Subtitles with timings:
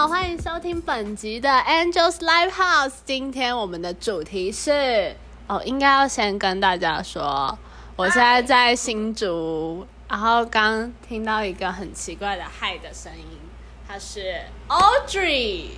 [0.00, 2.94] 好，欢迎收听本集的 Angels Live House。
[3.04, 5.14] 今天我们的主题是
[5.46, 7.58] 哦，应该要先跟大家说，
[7.96, 13.38] 我现在在新竹，然后刚听到一个很奇怪的嗨的声音，
[13.86, 15.72] 它是 Audrey。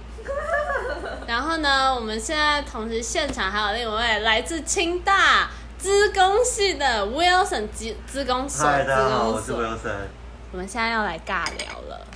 [1.27, 9.51] 然后呢，我们现在同时现场还有另一位来自清大资工系的 Wilson 资资工所，嗨，大家好，我是。
[9.51, 10.07] Wilson。
[10.53, 12.07] 我们现在要来尬聊了。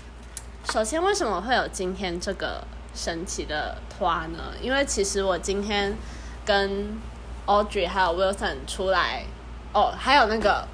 [0.73, 2.63] 首先，为什么会有今天这个
[2.95, 4.53] 神奇的花呢？
[4.61, 5.97] 因为其实我今天
[6.45, 6.99] 跟
[7.47, 9.25] Audrey 还有 Wilson 出来，
[9.73, 10.67] 哦，还有那个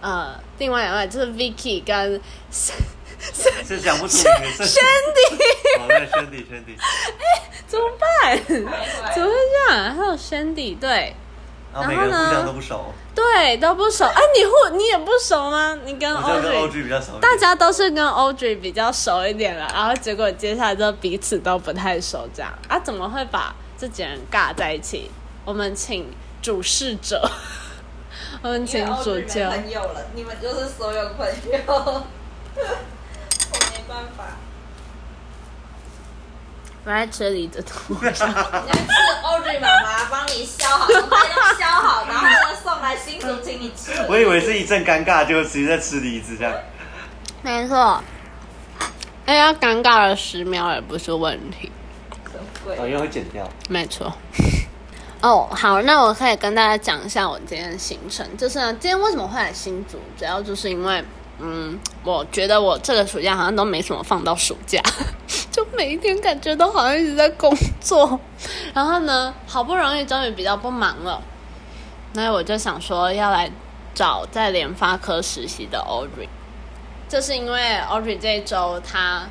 [0.00, 2.20] 呃，另外两位就是 Vicky 跟
[2.50, 4.64] 是讲不出名 字。
[4.64, 6.76] Shandy，好，对，Shandy Shandy。
[7.66, 8.44] 怎么办？
[8.46, 8.76] 怎么会
[9.14, 9.94] 这样？
[9.94, 11.14] 还有 Shandy，对
[11.72, 14.04] 然后每个人然后呢互相都不熟，对都不熟。
[14.04, 15.76] 哎、你互你也不熟吗？
[15.84, 17.18] 你跟 Audrey OG 比较熟。
[17.20, 25.10] 大家都是跟 Audrey 比较熟一点了，然后结果接下来就彼此都不太熟，这样啊，怎么会把这几人尬在一起？
[25.46, 27.28] 我们请主事者，
[28.42, 29.48] 我们请主没教。
[29.50, 32.04] 朋友了，你们就是所有朋友， 我
[33.72, 34.36] 没办法。
[36.86, 43.90] 我在吃梨子图， 你要吃 Audrey 妈妈帮你削好，削好，然后呢送来新竹请你吃。
[44.08, 46.54] 我以为是一阵尴尬，就直接在吃梨子这样。
[47.42, 48.00] 没错。
[49.24, 51.72] 哎呀，尴尬了十秒也不是问题，
[52.30, 52.88] 什么哦，鬼？
[52.88, 53.50] 因为会剪掉。
[53.68, 54.12] 没错。
[55.22, 58.24] 哦，好，那我可以跟大家讲一下我今天的行程。
[58.36, 61.04] 就是呢，今天为什么会来新竹，主要就是因为，
[61.38, 64.80] 嗯，我觉得我这个暑假好像都没什么放到暑假，
[65.52, 68.18] 就每一天感觉都好像一直在工作。
[68.72, 71.22] 然后呢，好不容易终于比较不忙了，
[72.14, 73.50] 那我就想说要来
[73.94, 76.28] 找在联发科实习的 Audrey。
[77.08, 79.28] 这是因为 Audrey 这一周他，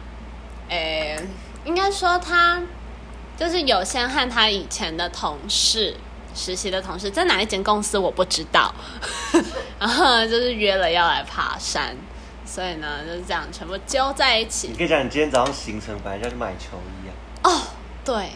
[0.70, 1.20] 诶，
[1.66, 2.62] 应该说他
[3.36, 5.98] 就是有先和他以前的同事
[6.36, 8.72] 实习的同事在哪一间公司我不知道，
[9.80, 11.96] 然后就是约了要来爬山，
[12.46, 14.76] 所以呢就是这样全部揪在一起你。
[14.76, 17.12] 可以讲你今天早上行程本来就要去买球衣啊。
[17.44, 17.62] 哦，
[18.04, 18.32] 对，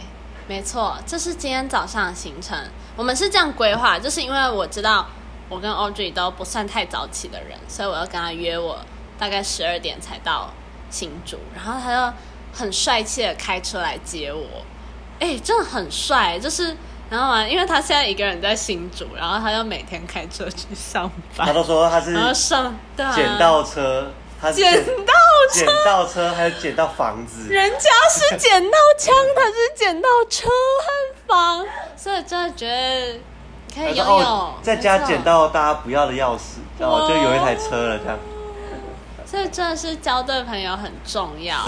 [0.48, 2.58] 没错，这是今天早上的行程。
[2.96, 5.06] 我们是这样规划，就是因为我知道
[5.50, 8.80] 我跟 Audrey 都不算太早起的人，所以我要跟他约我
[9.18, 10.54] 大概十二点才到
[10.90, 12.14] 新竹，然后他就
[12.54, 14.64] 很帅气的开车来接我，
[15.20, 16.78] 哎，真的很帅，就是。
[17.10, 25.14] 然后啊，因为他现在一个人在新竹，然后他就每天开车去上班，他都说他是然后上对啊捡到车，他是捡到
[25.52, 27.52] 车捡到车，还有捡到房子。
[27.52, 31.66] 人家是捡到枪，他是捡到车和房，
[31.98, 33.20] 所以真的觉得
[33.74, 38.18] 可以拥有哦，在家捡，到大家不要的钥匙，然后就有一台车了这样。
[39.30, 41.60] 所以真的是交对朋友很重要。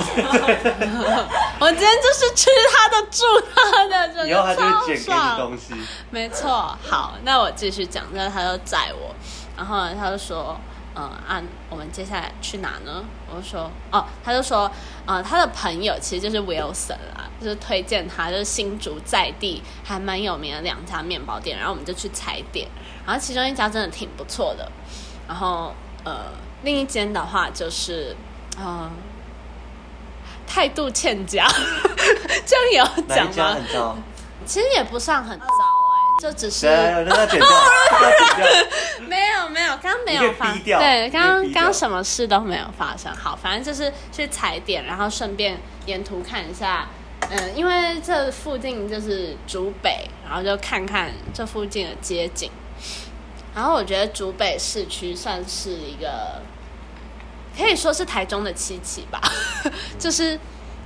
[1.60, 3.24] 我今天就是吃他的，住
[3.54, 5.38] 他的，真的超爽。
[5.38, 5.76] 东西。
[6.10, 9.14] 没错，好，那我继续讲，那他就载我，
[9.56, 10.60] 然后呢，他就说，
[10.96, 13.04] 嗯，按、我们接下来去哪呢？
[13.30, 14.72] 我就说，哦，他就说，
[15.06, 22.68] 呃，他的朋友其实就是 Wilson 啦，就是推荐他，就是新竹在地还蛮有名的两家面包店，然后我们就去踩点，
[23.06, 24.68] 然后其中一家真的挺不错的，
[25.28, 26.26] 然后呃，
[26.64, 28.16] 另一间的话就是，
[28.60, 28.90] 嗯、
[30.46, 31.48] 态度欠佳，
[32.46, 33.68] 这样也要讲吗很？
[33.74, 33.98] 糟？
[34.46, 36.68] 其实也不算很糟哎、就只是。
[39.08, 43.14] 没有没有，刚刚没有发对，刚刚什么事都没有发生。
[43.16, 46.88] 好，反正就是去踩点，然后顺便沿途看一下，
[47.30, 52.50] 嗯，因为这附近就是竹北，然后就看看这附近的街景。
[53.54, 56.42] 然后我觉得竹北市区算是一个，
[57.58, 59.22] 可以说是台中的七期吧，
[59.98, 60.40] 就是。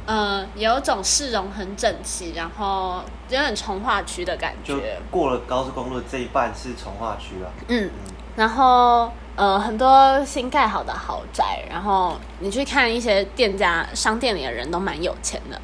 [0.07, 4.99] 呃，有一种市容很整齐，然后有点从化区的感就觉。
[5.09, 7.49] 过了高速公路这一半是从化区啊。
[7.69, 7.89] 嗯，
[8.35, 15.59] 然后呃很多新盖好的豪宅，然后你去看一些店家商店里的人都蛮有钱的，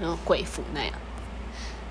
[0.00, 0.92] 那种贵妇那样。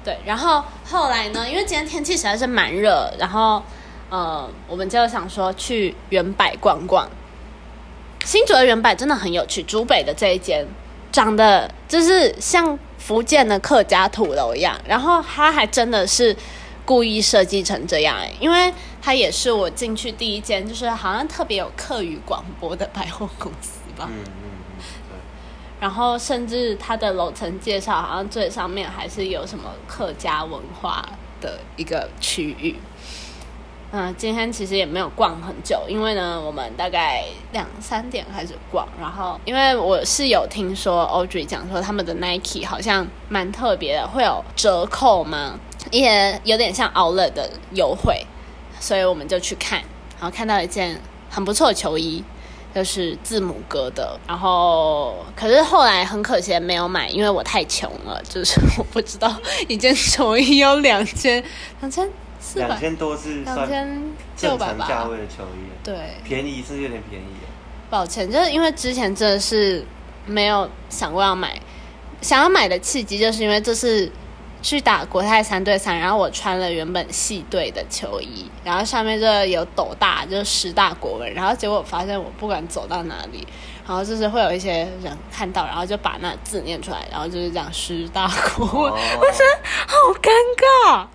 [0.03, 3.63] 对，然后后来呢，因为今天天气实在是蛮热，然后
[4.09, 7.07] 呃我们就想说去原百逛逛。
[8.23, 10.65] 新竹的原版真的很有趣，竹北的这一间
[11.11, 16.35] 长得就是像福建的客家土楼一样，然后它还真的是
[16.85, 24.07] 故意设计成这样、欸，因为它也是我进去第一间，就是好像特别有客语广播的百货公司吧。
[24.09, 24.51] 嗯嗯
[25.11, 25.17] 嗯，
[25.81, 31.05] 然后甚至它的楼层介绍，好像最上面还是有什么客家文化
[31.41, 32.77] 的一个区域。
[33.95, 45.59] 嗯，今天其实也没有逛很久，因为呢，我们大概两三点开始逛，然后因为我是有听说 Audrey 讲说他们的 Nike 好像蛮特别的，会有折扣吗？
[45.91, 48.25] 也有点像 Outlet 的优惠，
[48.79, 49.77] 所以我们就去看，
[50.19, 50.99] 然后看到一件
[51.29, 52.23] 很不错的球衣。
[52.73, 59.31] 就是字母哥的，然后可是后来很可惜没有买，因为我太穷了，就是 我不知道
[59.67, 61.43] 一件球衣有两千
[61.81, 62.09] 两千
[62.55, 64.11] 两千多是算两千
[64.41, 64.85] 六百吧。
[64.87, 67.25] 常价位的球衣，对，便宜是有点便宜。
[67.89, 69.85] 抱歉，就是因为之前真的是
[70.25, 71.59] 没有想过要买，
[72.21, 74.11] 想要买的契机就是因为这是
[74.63, 83.47] 去打国泰三对三，然后我穿了原本系队的球衣，然后上面就有斗大，就是十大国文，然后结果我发现我不管走到哪里，
[83.85, 91.07] 然后就是会有一些人看到，然后就把那字念出来，然后就是这样十大国文，哦我觉得好尴尬。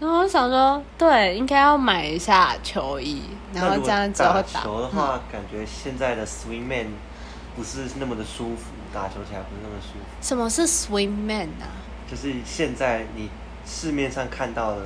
[0.00, 3.22] 然后我想说，对，应该要买一下球衣，
[3.52, 4.62] 然后这样之后打打。
[4.62, 6.86] 球的话，感觉现在的 swing man
[7.56, 10.04] 不是那么的舒服，打球起来不是那么舒服。
[10.20, 11.66] 什么是 swing man 啊？
[12.08, 13.28] 就是现在你
[13.66, 14.82] 市面上看到的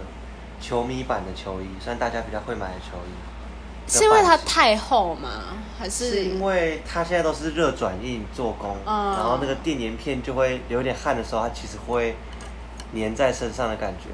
[0.60, 5.28] 球迷版的球衣，算大家比较会买的球衣，是因为它太厚吗？
[5.78, 12.16] 还是是因为它现在都是热转印做工，嗯然后那个电粘片就会流点汗的时候，它其实会
[12.94, 14.08] 粘在身上的感觉。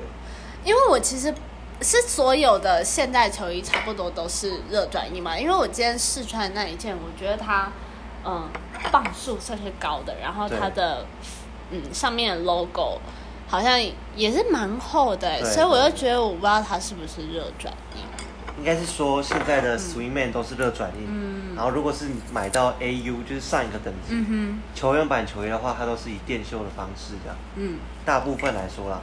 [0.69, 1.35] 因为我其实
[1.81, 5.38] 是所有的现代球衣差不多都是热转印嘛？
[5.38, 7.73] 因为我今天试穿的那一件，我觉得它
[8.23, 8.47] 嗯
[8.93, 11.06] 磅数算是高的，然后它的
[11.70, 12.99] 嗯上面的 logo
[13.49, 13.81] 好像
[14.15, 18.03] 也是蛮厚的欸，所以我就对觉得我不知道它是不是热转印。
[18.59, 27.38] 应该是说现在的 swing man 都是热转印，嗯然后如果是买到 AU 就是上一个等级、嗯球员版球衣的话，它都是以电绣的方式这样。
[27.56, 27.79] 嗯。
[28.05, 29.00] 大部分来说啦，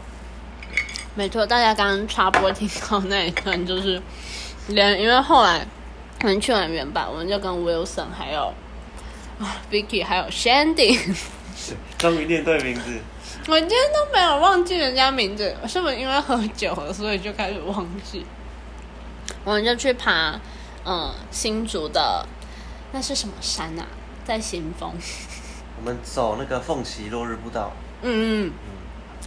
[1.15, 4.01] 没错，大家刚刚插播听到那一段，就是
[4.67, 5.65] 连因为后来
[6.21, 8.53] 我们去完原版，我们就跟 Wilson 还有
[9.39, 10.99] 啊 Vicky 还有 Shandy，
[11.97, 12.99] 终于念对名字。
[13.47, 18.25] 我今天都没有忘记人家名字，是不是因为喝酒了，所以就开始忘记？
[19.43, 20.39] 我们就去爬，
[20.83, 22.27] 嗯，新竹的
[22.91, 23.85] 那是什么山啊？
[24.25, 24.91] 在新丰，
[25.77, 27.71] 我们走那个凤旗落日步道，
[28.01, 28.51] 嗯嗯，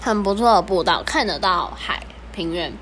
[0.01, 2.01] 很不错的步道，看得到海
[2.33, 2.73] 平原，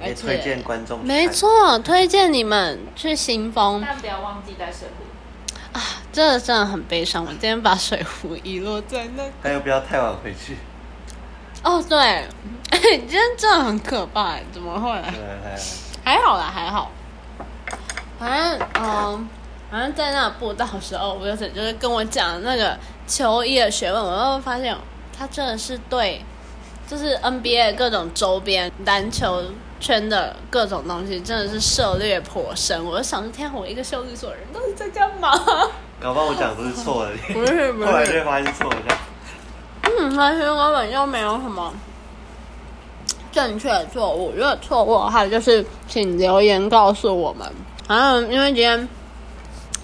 [0.00, 1.04] 而且也推荐观众。
[1.04, 3.82] 没错，推荐你们去新丰。
[3.84, 5.78] 但不要忘记带水壶。
[5.78, 5.80] 啊，
[6.12, 7.24] 这个真的很悲伤。
[7.24, 9.22] 我今天把水壶遗落在那。
[9.42, 10.56] 还有不要太晚回去。
[11.62, 11.98] 哦，对，
[12.70, 14.90] 哎，今天真的很可怕，怎么会？
[16.04, 16.90] 还好啦，还好。
[18.18, 19.28] 反正，嗯，
[19.70, 24.76] 反正在那步道的时候，我有点就是跟我讲那个球衣的学问，我就发现
[25.16, 26.24] 他真的是对，
[26.92, 29.42] 就是 NBA 各种周边篮球
[29.80, 32.84] 圈的各种东西，真的是涉猎颇深。
[32.84, 35.30] 我就想说，天啊，我一个修理所的人到底在干嘛？
[35.98, 38.76] 搞不好我讲的都是错的，不是 不是后来就发现错的。
[38.86, 38.98] 这样
[39.84, 41.72] 嗯，那些根本就没有什么
[43.32, 47.50] 正确的错误，如果错误的话，就是请留言告诉我们。
[47.86, 48.86] 啊，因为今天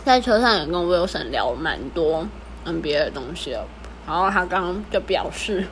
[0.05, 2.27] 在车上也跟 Wilson 聊蛮多
[2.67, 3.65] NBA 的东西了，
[4.07, 5.67] 然后他刚刚就表示，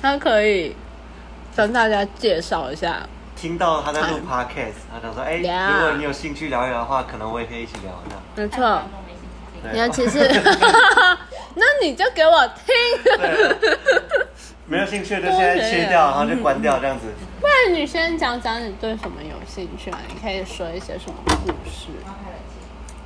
[0.00, 0.74] 他可以
[1.56, 3.06] 跟大家介绍一下。
[3.34, 8.16] 听到他在录 podcast，他想说，哎，呀如果你有兴趣聊一聊的话，可能我也可以一起聊一下。
[8.34, 8.82] 没错，
[9.74, 10.20] 尤其是，
[11.54, 12.74] 那你就给我听。
[13.18, 13.76] 对，
[14.66, 17.06] 没有兴趣就现在切掉，然后就关掉这样子。
[17.38, 19.98] 不然你先讲讲你对什么有兴趣啊？
[20.08, 21.88] 你可以说一些什么故事？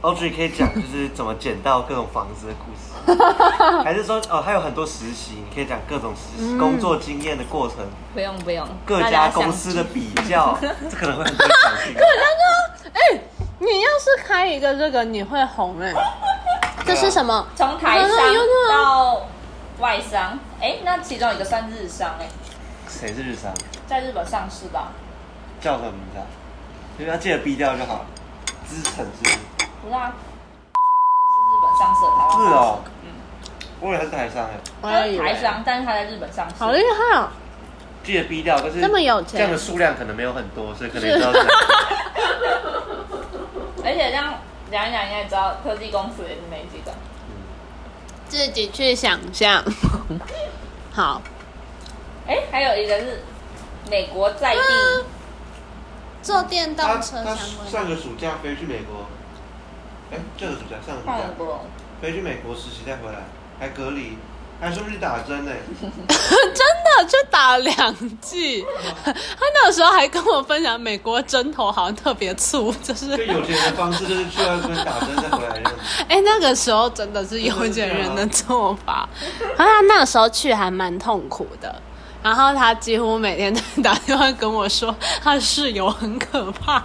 [0.02, 0.30] 然后开冷气。
[0.30, 3.18] Audrey 可以讲就是怎么捡到各种房子的故事，
[3.84, 7.76] 还是说哦，还有很多实习，你可以讲各种实习、工作经验的过程，
[8.14, 11.94] 不用不用，各家公司的比较， 这可能会很多人想听。
[12.92, 13.20] 哎、
[13.58, 15.92] 你要是开一个这个，你会红哎、
[16.84, 17.46] 这是什么？
[17.54, 18.16] 从台商
[18.68, 19.26] 到
[19.78, 22.26] 外商，哎，那其中一个算日商哎，
[22.88, 23.52] 谁是日商？
[23.86, 24.88] 在日本上市的啊，
[25.60, 26.24] 叫什么名字啊？
[26.98, 28.06] 就是要记得逼掉就好了。
[28.66, 29.38] 资产是
[29.82, 29.90] 不是？
[29.90, 30.12] 不是啊，
[30.72, 32.58] 是日本上市的台湾公司是哦
[33.04, 33.06] 嗯，
[33.80, 36.54] 我以为他是台商哎，它我以为是台商，但是它在日本上市。
[36.58, 37.28] 好厉害哦！
[38.02, 41.30] 记得逼掉，但是这么有钱这样的数量可能没有很多，所以可能也知道。
[43.82, 44.34] 而且这样
[44.70, 46.92] 讲一讲，应该知道科技公司也是没几个。
[48.28, 49.64] 自己去想象。
[50.92, 51.20] 好，
[52.26, 53.22] 哎，还有一个是
[53.90, 55.04] 美国在地，嗯
[56.22, 57.38] 坐电动他车相关。
[57.70, 59.06] 上个暑假飞去美国，
[60.12, 61.60] 哎，这个暑假上个暑假？
[62.02, 63.18] 飞去美国实习再回来，
[63.58, 64.16] 还隔离，
[64.60, 65.52] 还说不去打针呢。
[66.08, 68.64] 真的就打了两季。
[69.04, 69.12] 他
[69.54, 75.62] 那个时候还跟我分享，美国针头好像特别粗，就是就有钱人的方式就是去外面打针再回来。
[76.08, 79.08] 哎、那个时候真的是有钱人的做法。
[79.56, 81.80] 然 后他那个时候去还蛮痛苦的，
[82.22, 86.82] 然后他几乎每天都打电话跟我说，他的室友很可怕。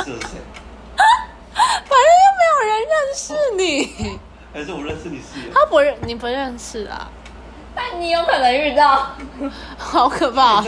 [0.00, 0.40] 他是谁？
[0.96, 4.18] 反正又没有人认识你，
[4.52, 5.52] 还是我认识你室友？
[5.54, 7.10] 他不认你不认识啊，
[7.74, 9.10] 但你有可能遇到，
[9.76, 10.62] 好可怕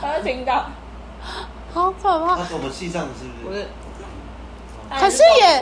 [0.00, 0.70] 他会听到，
[1.72, 2.44] 好可怕他。
[2.44, 3.54] 是我们系上的是不是？
[3.54, 3.68] 不是。
[4.88, 5.60] 可是也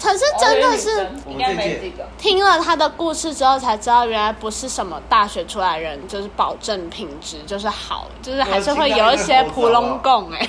[0.00, 2.04] 可是真的是哦应该没几个。
[2.18, 10.48] 听了他的故事之后，才知道原来不是什么大学出来人就是保证品质就是好，就是还是会有一些普龙贡哎，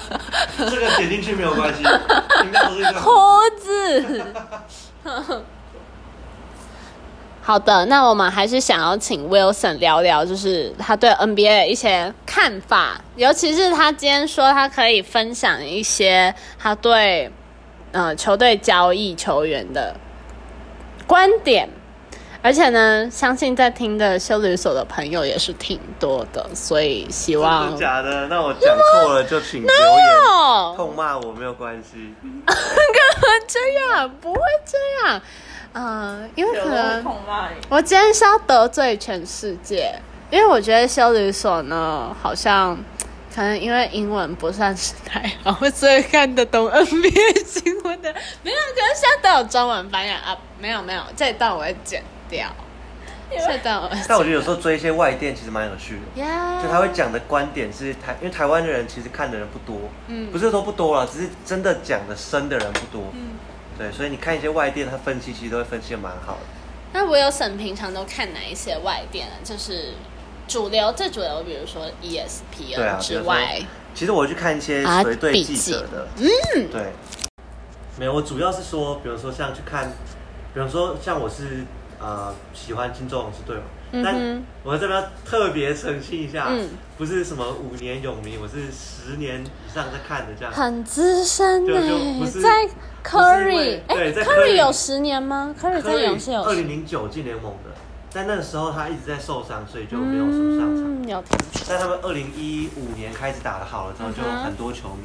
[0.58, 1.82] 这个点进去没有关系，
[2.44, 3.00] 应该都是一个。
[3.00, 3.10] 胡
[3.58, 4.24] 子。
[7.42, 17.30] 好的，那我们还是想要请 Wilson 聊聊，就是他对 NBA 的一些看法，尤其是他今天说他可以分享一些他对
[17.94, 19.94] 呃球队交易球员的
[21.06, 21.68] 观点，
[22.42, 28.26] 而且呢，相信在听的修旅所的朋友也是挺多的，所以希真望的假的？
[28.28, 32.14] 那我讲错了就请留言哦，痛骂我没有关系。
[32.44, 33.60] 干嘛这
[33.96, 34.10] 样？
[34.20, 35.22] 不会这样，
[35.72, 37.04] 呃，因为可能
[37.68, 39.94] 我今天是要得罪全世界，
[40.30, 42.76] 因为我觉得修旅所呢，好像
[43.34, 48.14] 可能因为英文不算是太好，所以看得懂 NBA 新闻的。
[48.42, 50.36] 没有，可是现在都有中文翻译啊。
[50.60, 52.48] 没有没有，这一段我会剪掉，
[53.28, 56.22] 这一段我但我觉得有时候追一些外电其实蛮有趣的。
[56.22, 63.32] 呀，就他会讲的观点是台，因为台湾的人其实看的人不多，嗯不是说不多了，只是真的讲的深的人不多，嗯
[63.76, 66.40] 对，所以你看一些外电，他分析其实都会分析的蛮好的。
[66.92, 69.34] 那我有沈平常都看哪一些外电啊？
[69.42, 69.94] 就是
[70.46, 72.20] 主流最主流，比如说 E
[72.74, 73.60] 对 ESPN 啊，之外，
[73.94, 76.92] 其实我会去看一些啊随队记记者的，嗯，对，
[77.98, 79.90] 没有，我主要是说，比如说像去看，
[80.52, 81.64] 比如说像我是
[82.00, 86.68] 呃喜欢金州勇士队嘛，嗯但我在这边要特别澄清一下，嗯。
[86.96, 90.52] 不是什么五年永迷，我是十年以上在看的这样。
[90.54, 91.72] 很资深呢
[92.20, 92.68] 不，是在
[93.04, 97.73] Curry，哎，Curry 有十年吗？Curry 在勇士有二十零零九进联盟的，
[98.14, 101.24] 但那个时候他一直在受伤，所以就没有什么上场。
[101.68, 105.02] 但他们二零一五年开始打的好了之后，就很多球迷。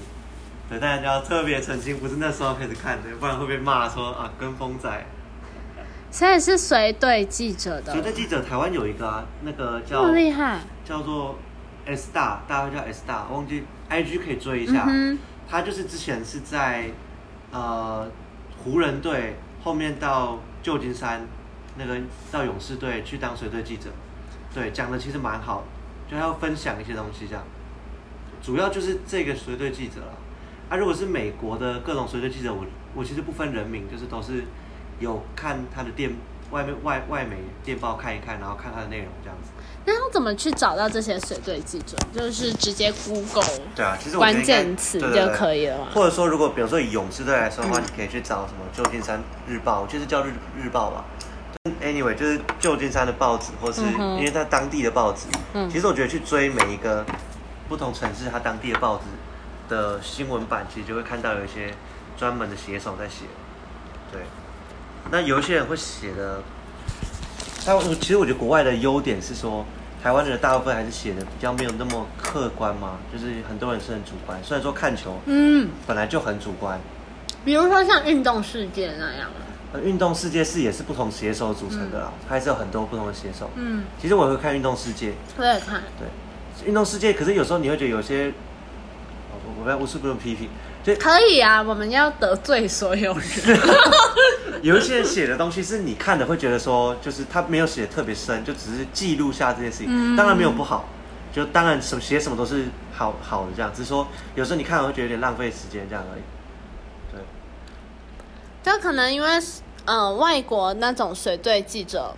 [0.70, 5.06] 对，大家要特别澄清，不是那时候开始看的，不然会被骂说啊跟风仔。
[6.12, 10.60] 现在是随队记者的所以，那记者台湾有一个啊，那个叫么厉害。
[10.86, 11.38] 叫做
[11.86, 14.86] S 大，大家会叫 S 大，忘记 IG 可以追一下。
[14.88, 15.18] 嗯，
[15.50, 16.92] 他就是之前是在
[17.51, 18.08] 呃
[18.63, 21.22] 湖人队后面到旧金山
[21.79, 21.98] 那个
[22.29, 23.89] 到勇士队去当随队记者，
[24.53, 25.63] 对，讲的其实蛮好，
[26.12, 27.41] 就他要分享一些东西这样。
[28.43, 30.13] 主要就是这个随队记者了。
[30.69, 34.43] 啊，如果是美国的各种随队记者，我我其实不分人名，就是都是
[35.00, 36.12] 有看他的电
[36.51, 39.50] 外面外外媒电报看一看，然后看他的内容这样子。
[39.86, 41.98] 那要怎么去找到这些随队记者？
[42.13, 43.43] 就是直接 Google
[43.75, 45.88] 对啊，其实关键词就可以了嘛。
[45.93, 51.05] 或者说，如果比如说以勇士队来说的话，嗯你可以去找什么旧金山日报，就是叫日日报吧。
[51.84, 55.27] Anyway，就是旧金山的报纸，或是因为它当地的报纸。
[55.53, 57.06] 嗯其实我觉得去追每一个
[57.68, 59.03] 不同城市它当地的报纸
[59.68, 61.74] 的新闻版，其实就会看到有一些
[62.18, 63.25] 专门的写手在写。
[64.12, 64.22] 对，
[65.12, 66.41] 那有一些人会写的，
[67.65, 69.65] 但我其实我觉得国外的优点是说，
[70.01, 74.39] 台湾人的大部分还是写的比较没有那么客观嘛，就是很多人是很主观。
[74.44, 76.79] 虽然说看球嗯，本来就很主观，
[77.44, 79.29] 比如说像运动世界那样。
[79.71, 83.49] 呃运动世界是也是不同写手组成的啦，它还是有很多不同的写手。
[83.55, 85.83] 嗯，其实我也会看运动世界，我也看。
[85.99, 88.29] 对，运动世界，可是有时候你会觉得有些，
[89.31, 90.49] 哦我我我是不用批评，
[90.83, 93.59] 就可以啊，我们要得罪所有人。
[94.61, 100.89] 有一些人写的东西是你看的会觉得说，就是他没有写得特别深，就只是记录下这些事情，嗯当然没有不好，
[101.31, 106.21] 就当然什么写什么都是好好的这样，只是说有时候你看了会觉得有点浪费时间这样而已。
[108.63, 109.28] 对，就可能因为
[109.86, 112.13] 呃外国那种随队记者，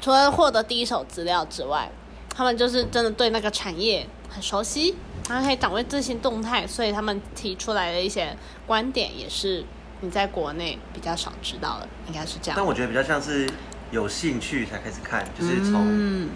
[0.00, 1.90] 除了获得第一手资料之外，
[2.34, 4.94] 他们就是真的对那个产业很熟悉，
[5.28, 9.64] 然后可以掌握最新动态，所以他们提出来的一些观点也是
[10.00, 12.54] 你在国内比较少知道的，应该是这样。
[12.56, 13.48] 但我觉得比较像是
[13.90, 16.30] 有兴趣才开始看，就是从、嗯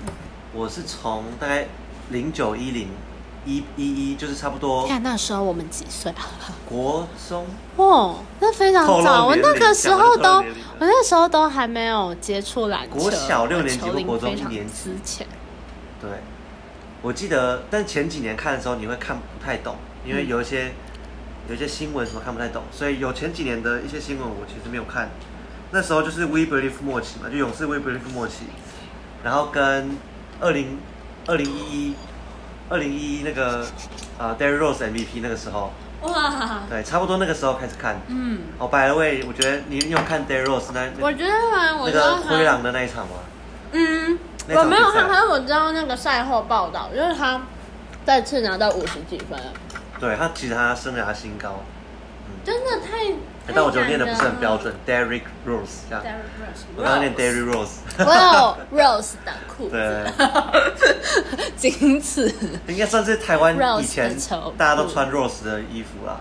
[0.55, 1.67] 我是从大概
[2.09, 2.89] 零九一零
[3.47, 6.27] 一一一，就是差不多看那时候我们几岁啊？
[6.69, 10.45] 国中，哦，那非常早，我那个时候都，我
[10.81, 12.99] 那时候都还没有接触篮球。
[12.99, 15.27] 国小六年级球龄或国中一年级之前，
[16.01, 16.11] 对，
[17.03, 20.73] 我记得，但前几年看的时候你会看不太懂，因为有一些、
[21.49, 25.09] 有一些新闻什么看不太懂，所以有前几年的一些新闻我其实没有看。
[25.71, 28.45] 那时候就是 We Believe 末期嘛，就勇士 We Believe 末期，
[29.25, 29.97] 然后跟
[30.41, 30.79] 二零
[31.27, 31.95] 二零一一
[32.69, 33.65] 二零一一那个
[34.19, 38.01] 呃 Derrick Rose MVP 那个时候，哇，对，差不多那个时候开始看。
[38.09, 43.15] 嗯，哦 the way，我觉得你你有看 Derrick Rose 那那我觉得啊，我那知道他个灰狼的那一场吗？
[43.73, 44.19] 嗯，
[44.49, 47.41] 我没有看，可是我知道那个赛后报道，就是他
[48.05, 49.39] 再次拿到五十几分，
[50.01, 51.61] 对他其实他生涯新高，
[52.45, 53.13] 真的太……
[53.55, 56.05] 但我觉得念的不是很标太准，Derrick Rose 这样。
[56.77, 60.13] 我刚刚念 Derrick Rose，哇 Rose 的裤子，对，
[61.57, 62.33] 仅此。
[62.67, 64.17] 应该算是台湾以前
[64.59, 66.21] 大家都穿 Rose 的衣服啦。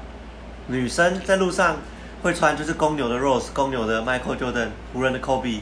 [0.68, 1.78] 女生在路上
[2.24, 5.62] 会穿就是公牛的 Rose，公牛的 Michael Jordan，湖人的 Kobe，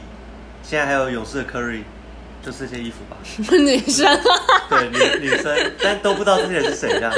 [0.62, 1.82] 现在还有勇士的 Curry，
[2.42, 3.16] 就是这些衣服吧。
[3.52, 4.18] 女生，
[4.68, 7.12] 对，女女生，但都不知道这些人是谁这样。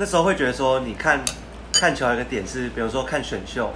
[0.00, 1.20] 那时候会觉得说，你看
[1.72, 3.72] 看球有一个点是，比如说看选秀，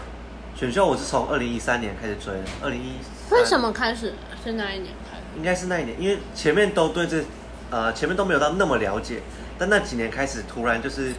[0.55, 2.95] 选秀我是从二零一三年开始追的，二零一
[3.33, 4.15] 为什么开始？
[4.45, 5.23] 是那一年开始？
[5.37, 7.25] 应该是那一年，因为前面都对这
[7.71, 9.21] 呃前面都没有到那么了解，
[9.59, 11.13] 但那几年开始突然就是，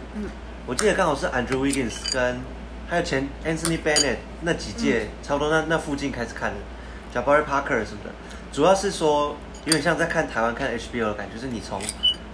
[0.65, 2.39] 我记得刚好是 Andrew Wiggins 跟
[2.87, 6.57] 还有前 Anthony Bennett 那几届，差不多那那附近开始看的
[7.13, 8.11] Jabari Parker 什么的，
[8.53, 11.81] 主要是说有点像在看台湾看 HBO 的感觉，就是你从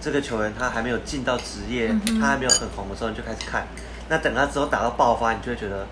[0.00, 3.66] 这个球员他还没有进到职业，他还没有很红的时候你就开始看，
[4.08, 5.86] 那等他之后打到爆发，你就会觉得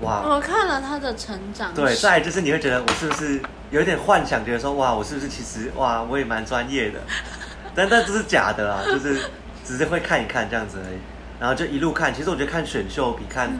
[0.00, 3.40] 哇，我看了他的成长史，对，再来就是你会觉得我是不是
[3.70, 6.98] 有一点幻想，觉得说哇，我是不是其实哇，我也蛮专业的，
[7.74, 9.30] 但但这是假的啦，就是
[9.64, 10.98] 只是会看一看这样子而已，
[11.38, 12.12] 然后就一路看。
[12.12, 13.50] 其实我觉得看选秀比看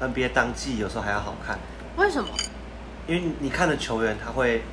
[0.00, 1.58] NBA 当季有时候还要好看，
[1.96, 2.28] 为什么？
[3.06, 4.64] 因为你看的球员他会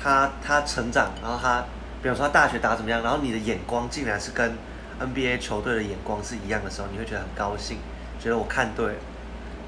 [0.00, 1.64] 他他成长，然后他
[2.02, 4.56] 比如说他大学打怎么样，然后你的眼光竟然是跟
[5.00, 7.78] NBA 球队的眼光是一样的时候，你会觉得很高兴，
[8.20, 8.98] 觉得我看对了。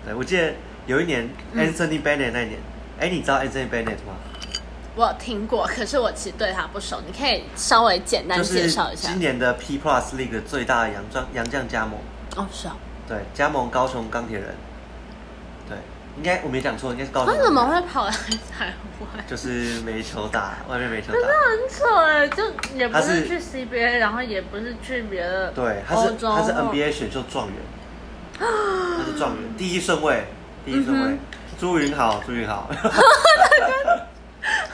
[0.05, 0.53] 对我记得
[0.87, 2.59] 有一年嗯 Anthony Bennett 那一年，
[2.99, 4.17] 哎、你知道 Anthony Bennett 吗？
[4.97, 9.09] 我有听过，可是我其实对他不熟，你可以稍微简单介绍一下。
[9.09, 11.95] 今年的 P Plus League 最大的洋将洋将加盟，
[12.37, 14.55] 哦，是啊，对，加盟高雄钢铁人，对，
[16.21, 17.35] 应该我没讲错，应该是高中。
[17.35, 17.65] 他怎么？
[17.65, 19.25] 会跑来台湾？
[19.27, 21.29] 就是没球打，外面没球打真的。
[21.49, 22.45] 很扯哎，就
[22.77, 27.57] 也不是是去 CBA，然后也不是去别的对，他是他是 NBA 选秀状元，
[28.39, 30.27] 他是状元，第一顺位，
[30.67, 31.19] 第一顺位嗯。
[31.59, 32.71] 朱云好，朱云好，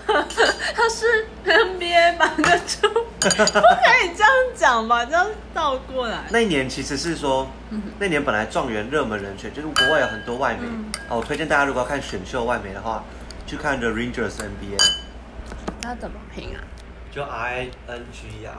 [0.07, 2.89] 他是 NBA 版的猪，
[3.21, 5.05] 不可以这样讲吧？
[5.05, 6.25] 这样倒过来。
[6.31, 7.83] 那一年其实是说，嗯。
[7.99, 10.67] 那年本来状元热门人选，就是国外有很多外媒。
[10.67, 10.85] 嗯。
[11.09, 13.03] 哦，我推荐大家如果要看选秀外媒的话，
[13.47, 14.79] 去看 The Rangers NBA，
[15.83, 16.61] 他怎么拼啊？
[17.11, 18.55] 就 R I N G E R。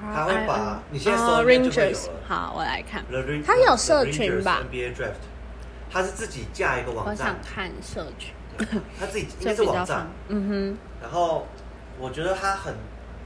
[0.00, 1.68] 他他会把你现在搜就会有了。
[1.68, 3.04] 哦 Rangers，好，我来看。
[3.46, 5.14] 他有社群吧？Rangers NBA Draft，
[5.90, 7.14] 他是自己架一个网站。
[7.14, 8.34] 我想，看社群，
[8.98, 10.08] 他自己 应该是网站。
[10.28, 10.78] 嗯哼。
[11.00, 11.46] 然后
[11.98, 12.74] 我觉得他很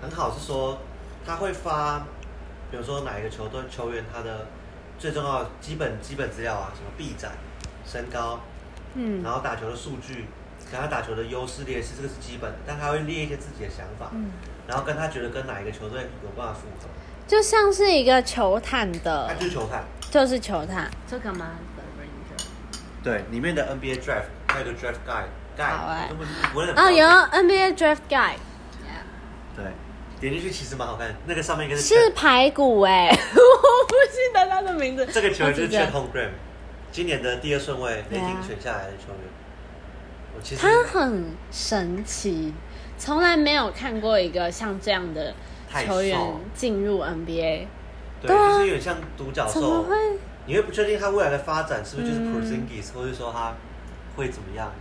[0.00, 0.78] 很好，是说
[1.26, 1.98] 他会发，
[2.70, 4.46] 比如说哪一个球队球员他的
[4.98, 7.32] 最重要的基本基本资料啊，什么臂展、
[7.86, 8.40] 身高，
[8.94, 10.26] 嗯然后打球的数据，
[10.70, 14.30] 跟他打球的优势劣势，这个是基本的，但他会列一些自己的想法，嗯，
[14.66, 16.88] 然后跟他觉得跟哪一个球队有办法符合，
[17.26, 19.84] 就像是一个球探他的，就是球探。
[20.10, 20.90] 就是球探。
[21.06, 22.46] 这个吗？The Ranger。
[23.04, 28.38] 对，里面的 NBA Draft 还有个 Draft Guide 好欸根本不会很哦，有 NBA Draft Guide，
[29.54, 29.64] 对，
[30.20, 35.06] 点进去其实蛮好看，那个上面应该是是排骨哎， 我不记得他的名字。
[35.06, 36.30] 这个球员就是 Chet Holmgren，
[36.90, 39.20] 今年的第二顺位雷对啊霆选下来的球员。
[40.36, 42.52] 我其实他很神奇，
[42.96, 45.34] 从来没有看过一个像这样的
[45.70, 46.18] 太球员
[46.54, 47.66] 进入 NBA，
[48.20, 49.86] 对，就是有点像独角兽？
[50.46, 53.54] 你会不确定他未来的发展是不是就是嗯 Porzingis，、或者说他
[54.16, 54.72] 会怎么样？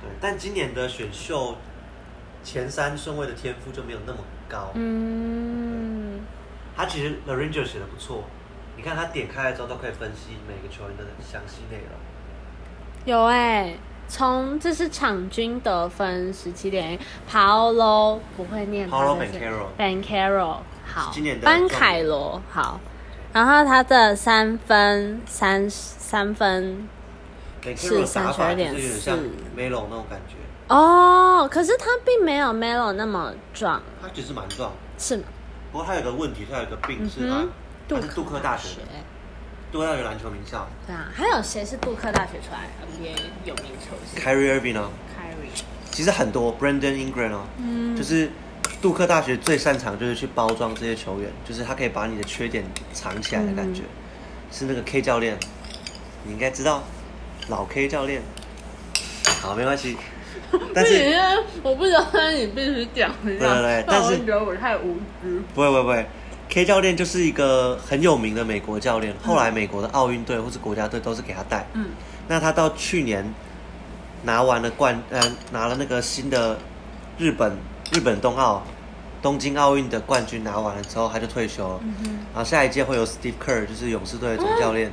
[0.00, 1.56] 对，但今年的选秀
[2.44, 4.70] 前三顺位的天赋就没有那么高。
[4.74, 6.20] 嗯，
[6.76, 8.24] 他其实 The Ranger 写的不错，
[8.76, 11.88] 你看他点开来之后都可以分析每个球员的详细内容。
[13.06, 13.74] 有哎、
[14.08, 16.98] 从这是场均得分十七点
[17.30, 21.10] ，Paolo 不会念他 Paolo 的是 Banchero Banchero 好。
[21.12, 22.80] 今年，的班凯罗好，
[23.32, 26.88] 然后他的三分三三分
[27.62, 29.18] 是 Carroll 的打法32.4就是有点像
[29.56, 30.36] Melo 那种感觉，
[30.68, 34.72] 哦，可是他并没有 Melo 那么壮，他其实蛮壮。
[34.98, 35.24] 是吗？
[35.72, 38.80] 不过他有个问题，他有个病是嗯他哼他是杜克大学。
[38.80, 38.86] 的，
[39.72, 40.66] 杜克大学篮球名校。
[40.86, 47.96] 对啊，还有谁是杜克大学出来 NBA 有名球星，Kyrie Irving 哦，？Kyrie，其实很多 Brandon Ingram 哦，嗯。
[47.96, 48.30] 就是
[48.80, 54.52] 杜克大学最擅长就是去包装这些球员，就是他可以把你的缺点藏起来的感觉，嗯。
[54.52, 55.36] 是那个 K 教练，
[56.22, 56.84] 你应该知道，
[57.48, 58.22] 老 K 教练。
[59.42, 59.96] 好，没关系，
[60.74, 61.14] 但是
[61.62, 65.42] 我不知道， 但是你必须讲一下对对对但是觉得我太无知。
[65.54, 66.06] 不会不会不会
[66.48, 71.66] ，K 教练就是一个很有名的美国教练，后来美国的奥运队或是国家队都是给他带。
[71.74, 71.86] 嗯，
[72.28, 73.24] 那他到去年
[74.22, 76.58] 拿完了冠，呃，拿了那个新的
[77.18, 77.56] 日本
[77.92, 78.62] 日本冬奥
[79.22, 81.80] 东京奥运的冠军拿完了之后，他就退休了。
[81.82, 84.90] 嗯然后下一届会有 Steve Kerr，就是勇士队的总教练，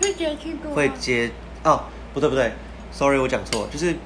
[0.00, 1.30] 会接去多会接。
[1.64, 2.52] 哦，不对不对
[2.92, 3.96] ，sorry，我讲错，就是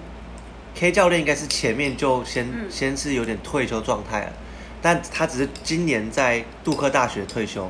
[0.79, 4.33] K 教练应该是前面就先、嗯先是有点退休状态了，
[4.81, 7.69] 但他只是今年在杜克大学退休，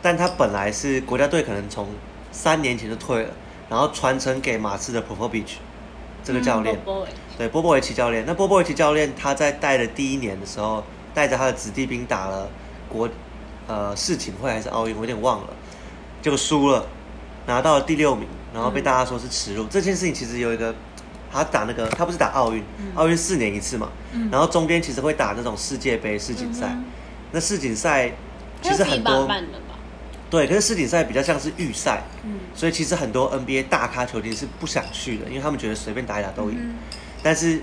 [0.00, 1.88] 但他本来是国家队可能从
[2.32, 3.30] 三年前就退了，
[3.68, 5.56] 然后传承给马刺的 Popovich
[6.24, 6.74] 这个教练。
[6.74, 8.24] 嗯波波对，波波维奇教练。
[8.26, 10.82] 那波波维奇教练他在带的第一年的时候，
[11.12, 12.48] 带着他的子弟兵打了
[12.88, 13.06] 国
[13.66, 15.48] 呃世锦会还是奥运，我有点忘了，
[16.22, 16.86] 结果输了，
[17.44, 19.66] 拿到了第六名，然后被大家说是耻辱。
[19.66, 20.74] 这件事情其实有一个，
[21.32, 22.62] 他打那个他不是打奥运，
[22.94, 26.66] 奥运四年一次嘛，嗯然后中间其实会打那种世界杯世锦赛。
[26.68, 26.84] 嗯
[27.30, 28.10] 那世锦赛
[28.62, 29.28] 其实很多？
[30.30, 36.56] 对，可是世锦赛比较像是预赛，嗯所以其实很多 NBA 大咖球星是不想去的，因为他们觉得随便打一打都赢。
[36.58, 36.76] 嗯
[37.22, 37.60] 但是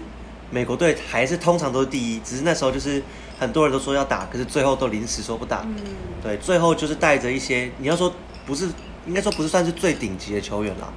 [0.51, 3.01] 美国队还是通常都是第一，只是那时候就是
[3.39, 5.62] 很多人都说要打，可是最后都临时说不打。
[5.65, 5.75] 嗯
[6.21, 8.13] 对，最后就是带着一些你要说
[8.45, 8.69] 不是，
[9.08, 10.88] 应该说不是算是最顶级的球员啦。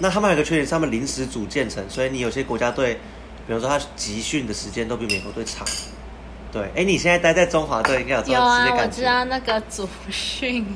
[0.00, 2.94] 那他们有个缺点是他们临时组建成，所以你有些国家队，
[3.46, 5.64] 比如说他集训的时间都比美国队长。
[6.50, 8.96] 对，哎，你现在待在中华队，应该有这有啊，我种直接感觉。
[8.96, 10.66] 知道那个组训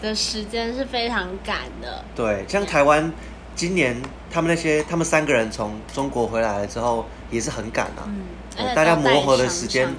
[0.00, 2.04] 的时间是非常赶的。
[2.16, 3.12] 对，像台湾
[3.54, 8.02] 今年他们那些他们三个人从中国回来了之后，也是很赶啊。
[8.06, 8.24] 嗯，
[8.56, 9.94] 对而且大家磨合的时间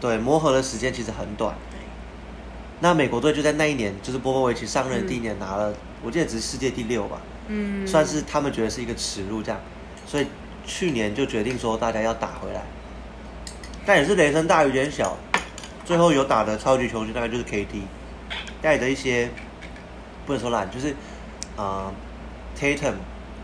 [0.00, 1.54] 对，磨合的时间其实很短。
[2.80, 9.60] 那美国队就在那一年，就是波波维奇上任的第一年拿了，我记得只是世界第六吧，嗯，算是他们觉得是一个耻辱这样，
[10.06, 10.26] 所以
[10.66, 12.62] 去年就决定说大家要打回来，
[13.84, 15.16] 但也是雷声大雨点小，
[15.84, 17.82] 最后有打的超级球星大概就是 KD，
[18.60, 19.28] 带着一些
[20.26, 20.90] 不能说烂，就是
[21.56, 21.94] 啊、呃
[22.58, 22.94] Tatum、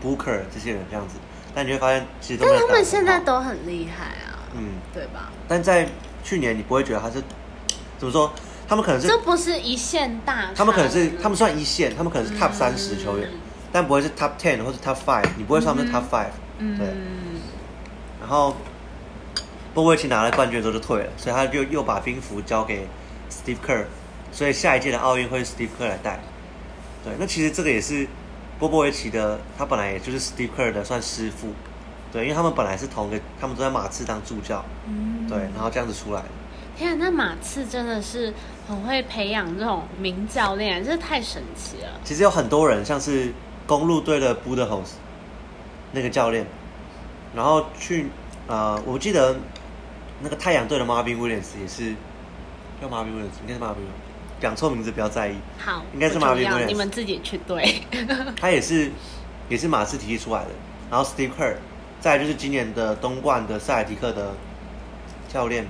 [0.03, 1.15] Booker 这些人这样子，
[1.53, 5.29] 但你会发现其实但他们现在都很厉害啊，嗯，对吧？
[5.47, 5.87] 但在
[6.23, 7.21] 去年你不会觉得他是
[7.97, 8.31] 怎么说？
[8.67, 13.39] 他们可能是这不是一线大，他们可能是他们算一线，他们可能是 top 三十球员，嗯
[13.71, 16.87] 但不会是 top ten 或者 top five，你不会说他们是 top five、嗯，对。
[18.19, 18.55] 然后
[19.73, 22.87] 波波维奇拿了冠军之后就退了，所以他就又把兵符交给
[23.31, 23.85] Steve Kerr，
[24.31, 26.19] 所以下一届的奥运会 Steve Kerr 来带。
[27.03, 28.07] 对，那其实这个也是
[28.59, 31.53] 波波维奇的，他本来也就是 Steve Kerr 的算师傅，
[32.11, 36.27] 对，因为他们本来是同一个，他们都在马刺当助教，嗯对，然后这样子出来的。
[36.77, 38.33] 天啊，那马刺真的是
[38.67, 41.89] 很会培养这种名教练，这太神奇了。
[42.03, 43.31] 其实有很多人，像是
[43.69, 44.95] 公路队的 b u d h o s
[45.91, 46.43] 那个教练，
[47.35, 48.07] 然后去
[48.47, 49.35] 呃，我记得
[50.23, 51.93] 那个太阳队的 Marvin Williams 也是
[52.81, 53.85] 叫 Marvin Williams，应该是 Marvin
[54.41, 57.83] 讲错名字不要在意，好，应该是 Marvin Williams 你们自己去对。
[58.41, 58.89] 他也是
[59.49, 60.49] 也是马刺体系出来的。
[60.89, 61.57] 然后 Steve Kerr，
[62.01, 64.33] 再来就是今年的东冠的塞尔提克的
[65.31, 65.67] 教练，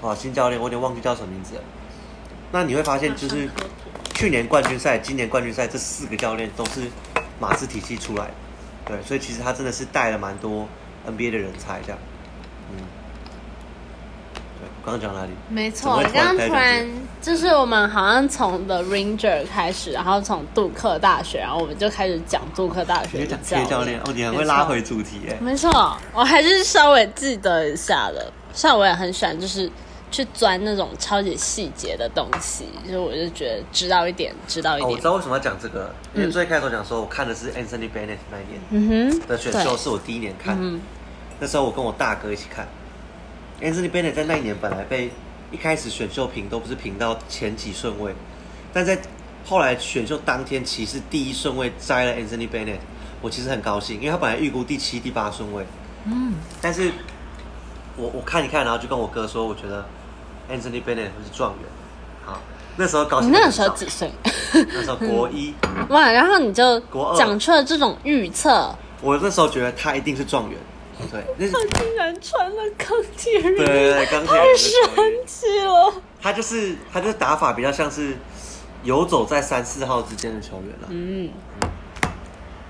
[0.00, 1.60] 哇，新教练我有点忘记叫什么名字了。
[2.52, 3.50] 那你会发现，就是
[4.22, 6.82] 去年冠军赛、今年冠军赛这四个教练都是
[7.40, 8.32] 马刺体系出来的，
[8.86, 10.64] 对，所以其实他真的是带了蛮多
[11.04, 11.98] NBA 的人才，这样，
[12.70, 12.78] 嗯，
[14.60, 15.32] 对，我刚刚讲哪里？
[15.48, 16.88] 没错，怎么会刚刚突然
[17.20, 25.36] 就是我们好像从 The Ranger 开始，然后从杜克大学，然后我们就开始讲杜克大学讲 K 教练哦，你很会拉回主题哎。
[25.40, 28.32] 没错，我还是稍微记得一下的。
[28.54, 29.68] 像我也很喜欢，就是
[30.12, 35.02] 去钻那种超级细节的东西，就是我就觉得知道一点，知道一哦，我知。
[35.02, 40.80] 道为什么要讲这个，因为嗯最开始我讲说，我看的是 Anthony Bennett 那一年的选秀，是我第一年看，嗯
[41.40, 42.68] 那时候我跟我大哥一起看。
[43.60, 45.10] Anthony Bennett 在那一年本来被
[45.50, 48.14] 一开始选秀评都不是评到前几顺位，
[48.72, 48.98] 但在
[49.44, 52.78] 后来选秀当天，其实第一顺位摘了 Anthony Bennett，
[53.20, 55.64] 我其实很高兴，因为他本来预估第七、第八顺位，
[56.04, 56.92] 嗯，但是
[57.96, 59.84] 我我看一看，然后就跟我哥说，我觉得
[60.50, 61.68] Anthony Bennett 会是状元。
[62.24, 62.40] 好，
[62.76, 63.32] 那时候高兴你。
[63.32, 63.88] 那个时候几？
[63.88, 64.10] 岁？
[64.52, 65.54] 那时候国一，
[65.88, 70.58] 哇，然后你就国二讲出了这种预测，我那时候觉得他一定是状元。
[71.10, 75.92] 对，他竟然穿了钢铁人，对对对钢铁人太神奇了。
[76.20, 78.16] 他就是他就是打法比较像是
[78.84, 80.88] 游走在三四号之间的球员了。
[80.90, 81.30] 嗯，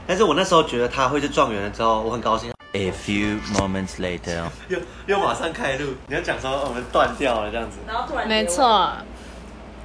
[0.06, 2.51] 但是我那时候觉得他会是状元了之后，我很高兴。
[2.74, 4.44] A few moments later.
[4.68, 7.78] 又又马上开录，你要讲说哦我们断掉了这样子。
[7.86, 8.90] 然后突然没，错。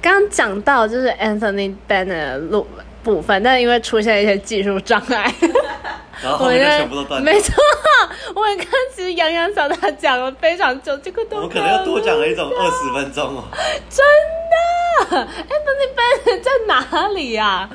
[0.00, 2.66] 刚讲到就是 Anthony Bennett 的路
[3.02, 5.34] 部分，但因为出现一些技术障碍，
[6.22, 7.32] 然后后面就全部都断掉。
[7.32, 7.54] 没错，
[8.34, 13.44] 我刚其实洋洋小他讲了非常久，这个都我们可能要多讲了一种二十分钟哦。
[13.90, 14.06] 真
[15.10, 17.68] 的，Anthony Bennett 在哪里呀、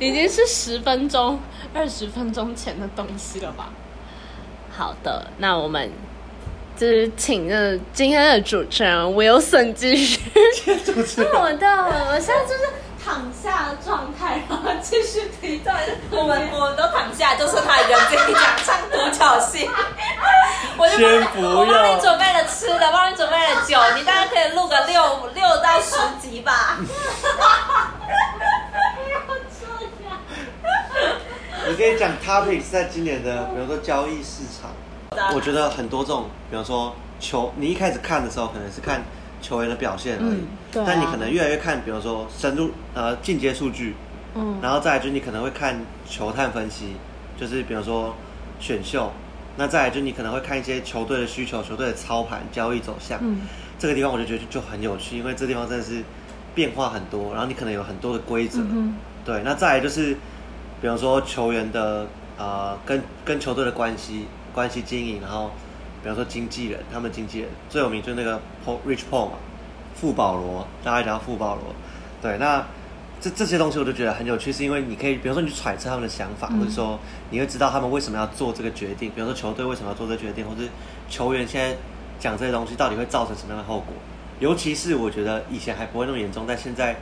[0.00, 1.38] 已经是十分钟、
[1.72, 3.70] 二十分钟前的东西了吧？
[4.76, 5.90] 好的，那我们
[6.76, 10.20] 就是请那今天的主持人 Wilson 继续。
[10.84, 12.64] 主持人那我到了，我现在就是
[13.04, 15.72] 躺下的状态，然后继续提到
[16.10, 19.70] 我们我们都躺下，就是他一个人自己讲唱独角戏。
[20.76, 26.78] 我就帮你先不要我帮你准备了吃的，帮你准备了酒，你大概可以录个 六六到十集吧。
[31.68, 34.70] 你可以讲 topics 在今年的，比如说交易市场。
[35.34, 39.02] 我觉得很多这种，比方说球，你一开始看的时候可能是看
[39.40, 43.94] 球员的表现而已，嗯对啊但你可能越来越看，比如说深入呃进阶数据，
[44.34, 46.96] 嗯然后再来就是你可能会看球探分析，
[47.38, 48.14] 就是比如说
[48.58, 49.12] 选秀，
[49.56, 53.18] 那再来就是你可能会看一些球队的需求、球队的操盘、交易走向。
[53.22, 53.42] 嗯
[53.78, 56.02] 这个地方我就觉得就就很有趣，因为这地方真的是
[56.54, 58.60] 变化很多，然后你可能有很多的规则。
[58.60, 60.16] 嗯对，那再来就是，
[60.84, 65.50] 比方说球员的呃跟跟球队的关系关系经营，然后
[66.02, 69.38] 比方说经纪人，他们经纪人最有名就是那个 Paul Rich Paul 嘛，
[69.94, 71.74] 富保罗，大家讲富保罗。
[72.20, 72.62] 对，那
[73.18, 76.98] 这这些东西我就觉得很有趣，是因为你可以，比如说你去揣测他们的想法，嗯或者说
[77.30, 80.68] 你会知道他们为什么要做这个决定，比如说球队为什么要做这个决定，或者
[81.08, 81.74] 球员现在
[82.20, 83.94] 讲这些东西到底会造成什么样的后果。
[84.38, 86.96] 尤其是我觉得以前还不会那么严重，但现在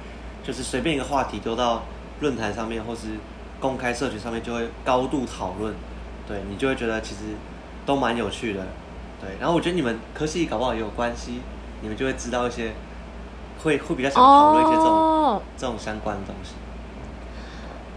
[0.45, 1.83] 就是随便一个话题丢到
[2.21, 3.19] 论坛上面或是
[3.63, 5.73] 公开社群上面，就会高度讨论。
[6.27, 7.21] 对你就会觉得其实
[7.87, 8.61] 都蛮有趣的。
[9.21, 11.41] 对，然后我觉得你们科系搞不好也有关系，
[11.81, 12.73] 你们就会知道一些，
[13.63, 16.55] 会会比较想讨论一些这种、哦，这种相关的东西。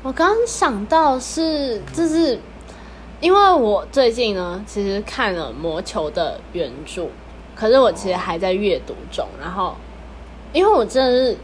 [0.04, 2.39] 我刚刚想到是，就是
[3.19, 7.08] 因为我最近呢，其实看了《魔球》的原著，
[7.56, 9.28] 可是我其实还在阅读中。
[9.41, 9.75] 然后，
[10.54, 11.38] 因为我真的是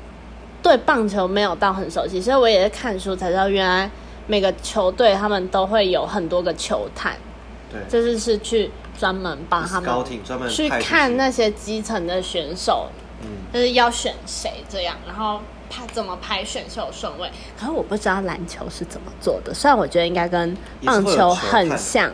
[0.61, 3.89] 对棒球没有到很熟悉，所以我也是看书才知道，原来
[4.27, 7.17] 每个球队他们都会有很多个球探，
[7.71, 9.89] 对，就是是去专门帮他们
[10.23, 12.89] 专门去看那些基层的选手，
[13.21, 17.29] 嗯，就是要选谁这样，然后排怎么排选秀顺位。
[17.59, 20.55] 可是我不知道篮球是怎么做的，虽然我觉得应该跟
[20.85, 22.11] 棒球很像。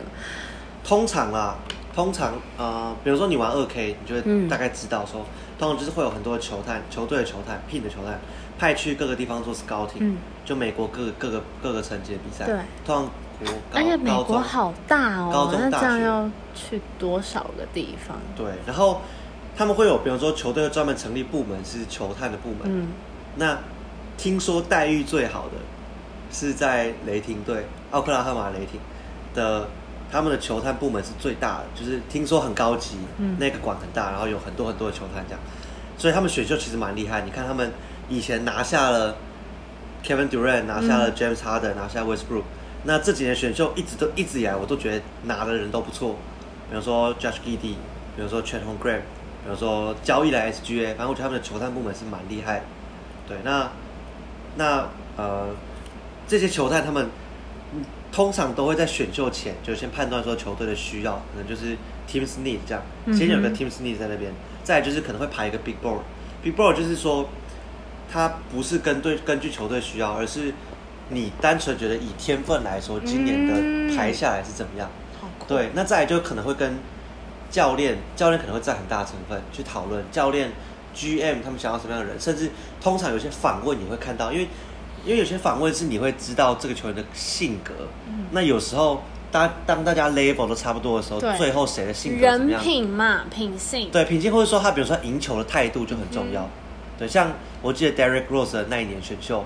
[0.84, 1.56] 通常啦，
[1.94, 5.26] 通常呃，比如说你玩二 K，你就大概知道说，
[5.58, 8.18] 通常就是会有很多球探，球队的球探、聘的球探，
[8.58, 10.16] 派去各个地方做 scouting，、嗯。
[10.44, 13.04] 就美国各个各个各个层级的比赛，对，通常
[13.38, 18.16] 国高而且美国好大哦，高中那这样要去多少个地方？
[18.34, 19.02] 对，然后
[19.54, 22.88] 他们会有，比方说球队会专门成立部门是球探的部门，嗯，
[23.36, 23.58] 那
[24.16, 25.56] 听说待遇最好的
[26.32, 28.80] 是在雷霆队，奥克拉荷马雷霆
[29.34, 29.68] 的
[30.10, 33.36] 他们的球探部门是最大的，就是听说很高级，嗯。
[33.38, 35.40] 那个馆很大，然后有很多很多的球探这样，
[35.98, 37.20] 所以他们选秀其实蛮厉害。
[37.20, 37.70] 你看他们
[38.08, 39.16] 以前拿下了
[40.04, 42.44] Kevin Durant，拿下了 James Harden，、拿下 Westbrook，
[42.84, 46.16] 那这几年选秀一直都一直以来我都觉得拿的人都不错，
[46.70, 47.74] 比如说 Josh Giddey，
[48.16, 49.02] 比如说 Chet h o n g r a m
[49.44, 52.62] 比如说交易来 SGA，反正我觉得他们的球探部门是蛮厉害。
[53.26, 53.70] 对，那
[54.56, 55.48] 那呃，
[56.26, 57.08] 这些球探他们
[57.74, 61.76] 嗯通常都会在选秀前就先判断说球队的需要，可能就是
[62.10, 62.82] teams need 这样，
[63.16, 64.32] 先有个 teams need 在那边，
[64.64, 67.28] 再来就是可能会排一个 big board，big board 就是说
[68.10, 70.52] 它不是根对根据球队需要，而是
[71.10, 74.90] 你单纯觉得以天分来说，今年的排下来是怎么样？
[75.46, 76.78] 对，那再来就可能会跟
[77.50, 80.52] 教练，教练可能会占很大的成分去讨论教练、
[80.94, 84.48] GM 他们想要什么样的人，甚至通常有些访问你会看到，因为
[85.04, 87.72] 因为有些访问是你会知道这个球员的性格，
[88.32, 92.58] 那有时候当当大家 level 都差不多的时候，最后谁的性格人？
[92.60, 93.90] 品嘛，品性。
[93.90, 96.46] 对，品性或者说他比如说赢球的态度就很重要。
[96.98, 97.30] 对，像
[97.62, 99.44] 我记得 Derek Rose 的那一年选秀，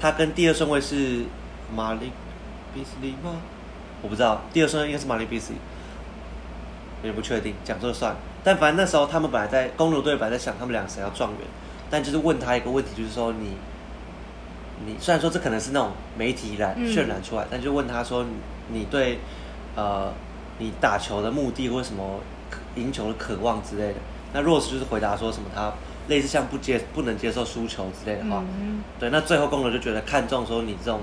[0.00, 1.24] 他跟第二顺位是
[1.74, 2.10] 马林
[2.74, 3.36] 比斯利吗？
[4.02, 5.58] 我不知道，第二顺位应该是马林比斯利，
[7.02, 8.16] 有点不确定，讲这算。
[8.42, 11.40] 但反正那时候他们本来在公牛队本来在想他们两个谁要状元，
[11.90, 13.56] 但就是问他一个问题，就是说你
[14.86, 19.20] 你虽然说这可能是那种媒体染嗯渲染出来，但就问他说你你对
[19.76, 20.10] 呃
[20.58, 22.20] 你打球的目的或什么
[22.76, 23.96] 赢球的渴望之类的。
[24.32, 25.72] 那 Rose 就是回答说什么他
[26.08, 31.00] 类似像不接不能接受输球之类的话，嗯对，那最后公牛就觉得看中说你这种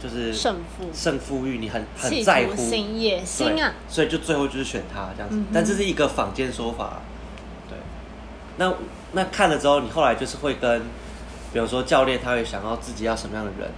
[0.00, 5.36] 就是胜负胜负欲，你很很在乎图心、野心啊，所以就最后就是选他这样子。
[5.36, 7.02] 嗯但这是一个坊间说法，
[7.68, 7.76] 对。
[8.56, 8.72] 那
[9.12, 10.82] 那看了之后，你后来就是会跟，
[11.52, 13.70] 比如说教练他会想要自己要什么样的人，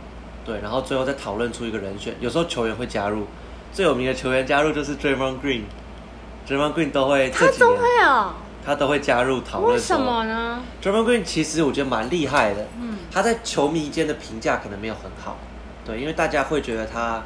[0.44, 2.14] 对，然后最后再讨论出一个人选。
[2.20, 3.26] 有时候球员会加入，
[3.72, 8.34] 最有名的球员加入就是 Draymond Green，Draymond Green 都会他都会哦，
[8.64, 9.74] 他都会加入讨论。
[9.74, 10.24] 为什么？
[10.24, 15.36] 呢？Draymond Green 其实我觉得蛮厉害的，嗯他在球迷间的评价可能没有很好，
[15.84, 17.22] 对，因为大家会觉得他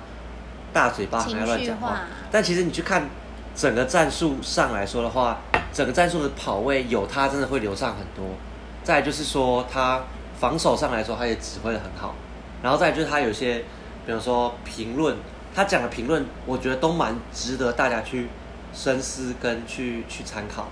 [0.73, 3.09] 大嘴巴很爱乱讲话但其实你去看
[3.55, 5.41] 整个战术上来说的话，
[5.73, 8.35] 整个战术的跑位有他真的会流畅很多。
[8.83, 10.03] 再来就是说他
[10.39, 12.15] 防守上来说，他也指挥的很好，
[12.63, 13.65] 然后再来就是他有些，
[14.07, 15.17] 比如说评论，
[15.55, 18.29] 他讲的评论，我觉得都蛮值得大家去
[18.73, 20.69] 深思跟去去参考。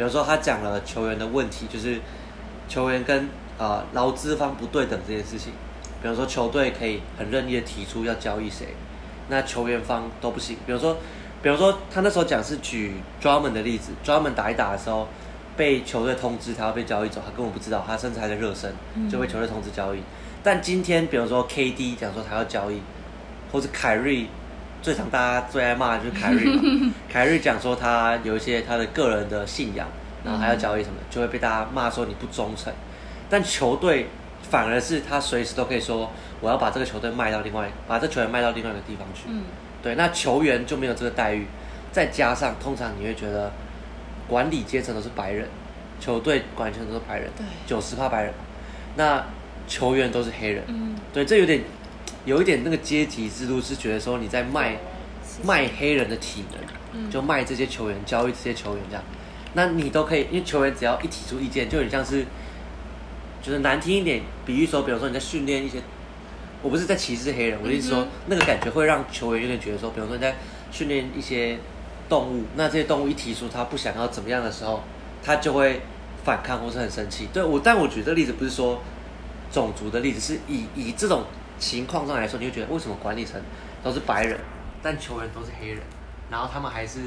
[0.00, 2.00] 比如说他讲了球员的问题，就是
[2.66, 5.52] 球员跟呃劳资方不对等这件事情。
[6.00, 8.68] 比如说球队可以很任意的提出要交易谁，
[9.28, 10.56] 那球员方都不行。
[10.64, 10.96] 比如说，
[11.42, 15.06] 比如说他那时候讲是举 Drummond 的例子，Drummond 打一打的时候
[15.54, 18.72] 被球队通知他要被交易走，他根本不知道，他甚至还在热身
[19.10, 19.98] 就被球队通知交易。
[20.42, 22.80] 但今天比如说 KD 讲说他要交易，
[23.52, 24.28] 或是凯瑞，
[24.82, 29.86] 最常大家最爱骂的就是凯瑞嘛， 凯瑞讲说他有一些他的个人的信仰，
[30.24, 32.72] 然后还要交易什么，就会被大家骂说你不忠诚。
[33.28, 34.06] 但球队
[34.42, 39.24] 反而是他随时都可以说我要把这个球队卖到另外，把这球员卖到另外一个地方去。
[39.28, 39.44] 嗯，
[39.82, 41.46] 对，那球员就没有这个待遇，
[41.92, 43.52] 再加上通常你会觉得
[44.26, 45.46] 管理阶层都是白人，
[46.00, 47.44] 球队管理阶层都是白人，对。
[47.66, 48.32] 九十趴白人，
[48.96, 49.24] 那
[49.68, 51.60] 球员都是黑人，嗯，对，这有点
[52.24, 54.76] 有一点那个阶级制度是觉得说你在卖
[55.42, 56.44] 卖黑人的体
[56.92, 59.02] 能，就卖这些球员，交易这些球员这样，
[59.54, 62.26] 那你都可以，因为球员只要一提出意见，就有点像是，
[63.42, 65.78] 就是难听一点，比喻说，比如说你在训练一些，
[66.62, 70.36] 我不是在歧视黑人，我的意思说，那个感觉会让球员有点觉得说，比如说你在
[70.70, 71.58] 训练一些
[72.08, 74.82] 动物，那这些动物一提出他不想要怎么样的时候，
[75.22, 75.80] 他就会
[76.22, 77.28] 反抗或是很生气。
[77.32, 78.82] 对我，但我举这个例子不是说
[79.50, 81.24] 种族的例子，是以以这种
[81.60, 83.40] 情况上来说，你会觉得为什么管理层
[83.84, 84.40] 都是白人，
[84.82, 85.82] 但球员都是黑人，
[86.30, 87.00] 然后他们还是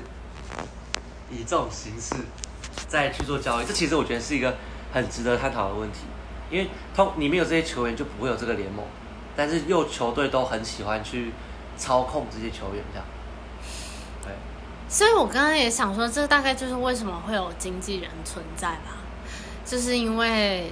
[1.30, 2.16] 以这种形式
[2.88, 4.56] 再去做交易，这其实我觉得是一个
[4.94, 6.02] 很值得探讨的问题，
[6.50, 8.86] 因为通你没有这些球员就不会有这个联盟，
[9.36, 11.32] 但是又球队都很喜欢去
[11.76, 13.06] 操控这些球员这样，
[14.24, 14.32] 对。
[14.88, 18.98] 所以我刚刚也想说，这大概就是为什么会有经纪人存在吧，
[19.66, 20.72] 就是因为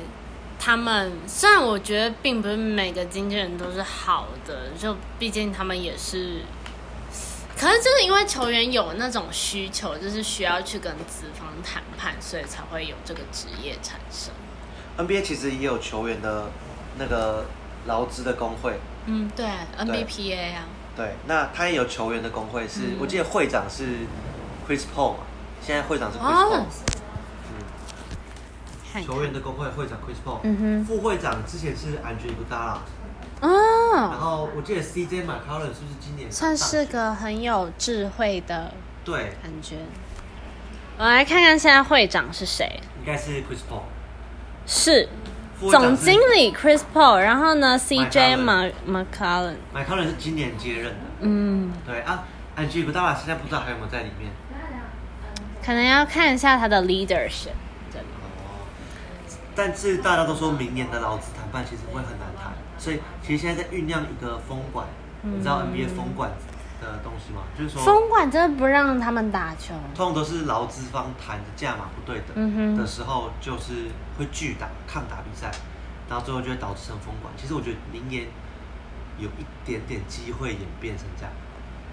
[0.64, 6.42] 他们虽然我觉得并不是每个经纪人都是好的，就毕竟他们也是，
[7.58, 14.32] 可是就是因为球员有那种需求，就是需要去跟资方谈判，所以才会有这个职业产生。
[15.00, 16.52] NBA 其实也有球员的
[17.00, 17.48] 那个
[17.88, 19.44] 劳资的工会，嗯，对
[19.80, 22.98] ，NBPA 啊，对，那他也有球员的工会是，嗯。
[23.00, 24.06] 我记得会长是
[24.68, 25.24] Chris Paul 嘛，
[25.60, 26.68] 现在会长是 Chris 哦
[29.06, 32.80] 球员的工会会长 Chris Paul，、副会长之前是 Andre Iguodala，
[33.42, 38.74] 然哦，后我记得 CJ McCollum 是不是今年算是个很有智慧的
[39.06, 39.78] 对，感觉。
[40.98, 43.84] 我来看看现在会长是谁，应该是 Chris Paul，
[44.68, 45.08] 是
[45.72, 52.26] 总经理 Chris Paul，然后呢 CJ McCollum Mc McCollum，McCollum 是今年接任的，嗯，对啊
[52.58, 54.32] ，Andre Iguodala 现在不知道还有没有在里面。
[55.64, 57.50] 可能要看一下他的 leadership，
[59.56, 64.88] 但是大家都说明年的劳资谈判其实会很难谈，所以其实现在在酝酿一个封管，
[65.22, 66.32] 你知道 NBA 封管
[66.82, 67.44] 的东西吗？
[67.58, 75.52] 就是说，封管真的不让他们打球，通常都是劳资方谈的价码不对等的时候，就是会拒打、抗打比赛，
[76.10, 77.34] 然后最后就会导致成封管。
[77.38, 78.28] 其实我觉得明年
[79.20, 81.32] 有一点点机会演变成这样，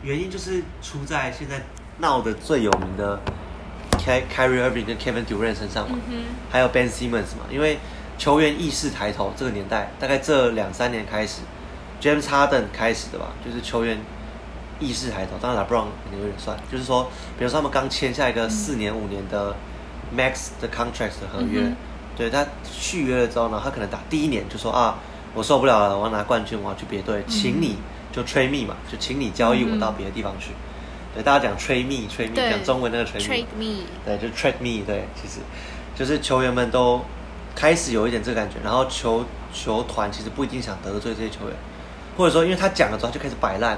[0.03, 1.61] 原因就是出在现在
[1.99, 3.21] 闹得最有名的
[3.99, 5.99] Ky Kyrie Irving 跟 Kevin Durant 身上嘛，
[6.51, 7.79] 还有 Ben Simmons 嘛，因为
[8.17, 11.43] 球员意识抬头，这个年代大概这两三年开始
[12.01, 13.99] ，James Harden 开始的吧，就是球员
[14.81, 15.33] 意识抬头。
[15.41, 19.55] 当然 LeBron 可能有点算，就是说，比如说他们刚签下一个四年五年的
[20.17, 21.77] Max 的 contract 的合约，嗯
[22.17, 24.99] 对他续约了之后呢，他可能打第一年就说啊，
[25.35, 27.77] 我受不了了，我要拿冠军，我要去别队，请你
[28.11, 30.51] 就 trade me 嘛，就请你交易我到别的地方去。
[31.15, 33.85] 对，大家讲 trade me，trade me，讲中文那个 trade me。
[34.05, 35.41] 对，就 trade me，对，其实
[35.95, 37.01] 就是球员们都
[37.55, 41.57] 开始有一点这个感觉，然后球球团其实不一定想得罪这些球员，
[42.17, 43.77] 或者说因为他讲了之后就开始摆烂，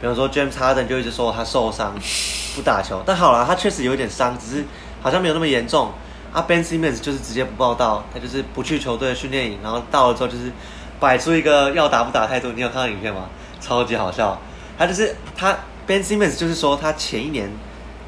[0.00, 1.94] 比方说 James Harden 就一直说他受伤
[2.56, 4.64] 不打球，但好了，他确实有一点伤，只是
[5.02, 5.92] 好像没有那么严重。
[6.32, 10.52] 啊，Ben Simmons 就是直接不报道，他就是不去球队的训练营，然后到了之后就是
[11.00, 12.52] 摆出一个要打不打态度。
[12.52, 13.28] 你有看到影片吗？
[13.60, 14.40] 超级好笑。
[14.78, 15.58] 他就是他
[15.90, 17.50] Ben Simmons 就是说他前一年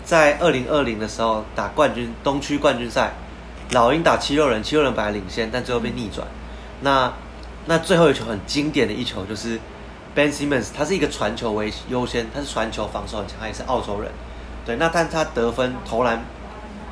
[0.05, 3.11] 在二零二零的时候打冠军东区冠军赛，
[3.73, 6.25] 老鹰打七六人，七六人本来领先，但最后被逆转。
[6.83, 7.13] 那
[7.67, 9.59] 那最后一球很经典的一球就是
[10.15, 14.13] Ben Simmons，他是一个传球为优先，他是传球防守很强，他也是澳洲人。
[14.65, 16.25] 对，那但是他得分投篮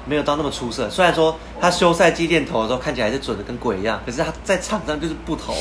[0.06, 0.90] 没有到那么出色。
[0.90, 5.54] 虽然说他休赛季练投的时候看起来是准的跟鬼一样，可是他在场上就是不投，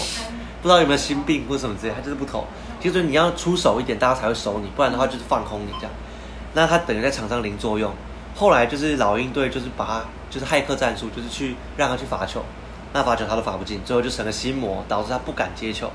[0.62, 2.45] 不知道有没有心病或者什么之类，他就是不投。
[2.82, 5.91] 其实你要出手一点，大家才会守你，不然的话就是放空你这样。
[6.53, 7.91] 那他等于在场上零作用。
[8.36, 12.41] 后来就是老鹰队就是把他就是骇客战术，就是去让他去罚球，
[12.93, 15.91] 那罚球他都罚不进，最后就成了心魔，导致他不敢接球。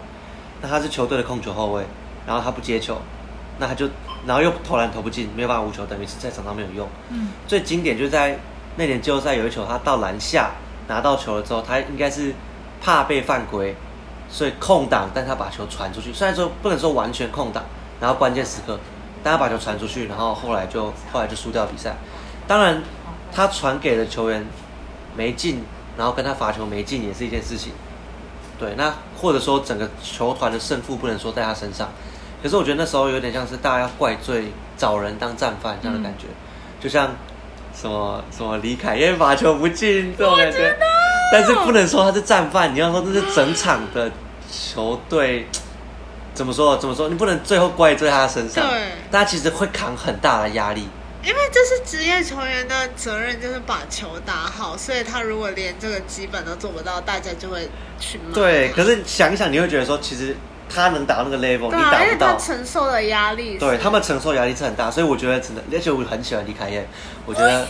[0.61, 1.83] 那他是球队的控球后卫，
[2.27, 3.01] 然后他不接球，
[3.59, 3.89] 那他就
[4.27, 6.87] 然后又投篮投不进，没有办法无球，等于是在场上没有用。
[7.09, 8.39] 嗯，最经典就是在
[8.77, 10.51] 那年季后赛有一球，他到篮下
[10.87, 12.35] 拿到球了之后，他应该是
[12.83, 13.75] 怕被犯规，
[14.29, 16.13] 所以空档，但他把球传出去。
[16.13, 17.65] 虽然说不能说完全空档，
[18.01, 18.79] 然后关键时刻，
[19.23, 21.95] 但他把球传出去，然后后来就后来就输掉比赛。
[22.47, 22.83] 当然，
[23.33, 24.45] 他传给的球员
[25.17, 25.65] 没进，
[25.97, 27.73] 然后跟他罚球没进也是一件事情。
[28.59, 31.89] 对，那或者说整个球团的胜负不能说在他身上，
[32.43, 36.27] 可是我觉得那时候有点像是大家要怪罪找人当战犯这样的感觉，
[36.81, 37.11] 就像
[37.75, 40.77] 什么什么李凯燕罚球不进这种感觉，
[41.35, 44.11] 但是不能说他是战犯，你要说这是整场的
[44.51, 45.47] 球队。
[46.33, 46.77] 怎么说？
[46.79, 47.09] 怎么说？
[47.09, 50.89] 你不能最后怪罪他身上，对但他其实会扛很大的压力。
[51.23, 57.69] 因为这是职业球员的责任，就是把球打好，所以他如果连这个基本都做不到，大家就会
[58.01, 58.35] 去骂。
[58.35, 60.37] 对，可是想一想，你会觉得说，其实
[60.75, 62.37] 他能达到那个 level，你达不到。
[62.37, 66.87] 承受的压力，对他们承受压力是很大，所以我觉得真的，而且我很喜欢李凯燕，
[67.25, 67.67] 我觉得，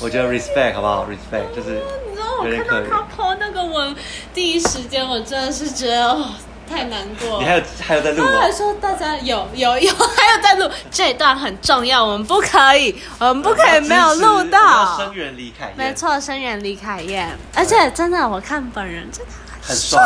[0.00, 3.96] 我觉得 respect 好不好？respect 就是你知道我看到他 po 那个文，
[4.34, 6.28] 第一时间我真的是觉得哦，
[6.68, 7.38] 太难过了。
[7.40, 8.52] 你还有还有在录吗他还？
[8.52, 15.12] 说大家有有有，还有在录这一段很重要，我们不可以，我们不可以没有录到 声。
[15.14, 19.32] 援李凯燕，没，错，声援李凯燕，而且真的我看本人真的
[19.62, 20.00] 很帅，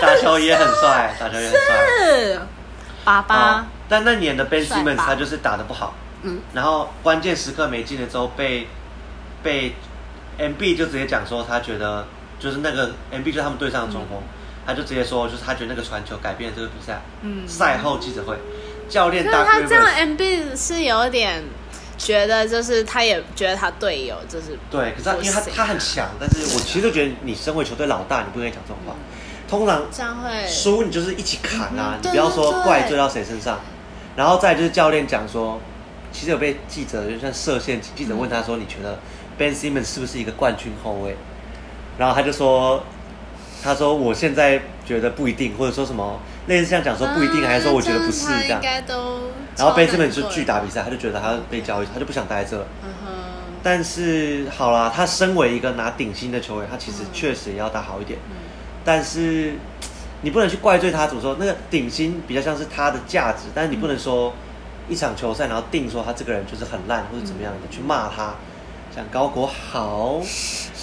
[0.00, 1.60] 打球也很帅， 打球也很帅。
[2.06, 2.40] 是
[3.04, 3.34] 爸爸。
[3.36, 8.68] 哦，但那年的 Simmons 他就是打的不好，嗯，然后关键时刻没进了之后被
[9.42, 9.74] 被
[10.38, 12.06] MB 就直接讲说他觉得
[12.38, 14.20] 就是那个 MB 就是他们队上的中锋，
[14.66, 17.00] 他就直接说就是他觉得那个传球改变了这个比赛。
[17.22, 17.48] 嗯。
[17.48, 18.36] 赛后记者会，
[18.88, 21.42] 教练他这样 MB 是有点
[21.98, 28.94] 觉得，就是他也觉得他队友就是对，可是他因为他他很强，但是我其实就觉得你身为球队老大，你不应该讲这种话。
[29.48, 33.58] 通常这样会输你就是一起砍啊，嗯你不要说怪罪到谁身上。
[34.14, 35.60] 然后再就是教练讲说，
[36.12, 38.98] 其实有被记者就像射线，记者问他说，你觉得
[39.36, 41.16] Ben Simmons 是不是一个冠军后卫？
[41.98, 42.82] 然后他就说，
[43.62, 48.60] 他说我现在觉得不一定，或者说什么类似像讲说不一定，还是说我觉得不是这样。
[48.60, 52.58] 该都然后超难 Simmons 就过拒打比赛，他就觉得他被交易，他就不想待在这。
[52.82, 53.12] 嗯哼，
[53.62, 58.18] 但是好啦，他身为一个拿顶薪的球员，他其实确实也要打好一点。
[58.84, 59.54] 但是
[60.22, 61.36] 你不能去怪罪他，怎么说？
[61.38, 64.32] 那个顶薪比较像是他的价值，但是你不能说
[64.88, 68.34] 一场球赛然后定说他这个人就是很烂或者怎么样的去骂他。
[68.94, 70.18] 像高国豪，